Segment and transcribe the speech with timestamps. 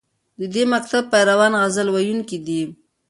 [0.39, 2.61] د دې مکتب پیروان غزل ویونکي دي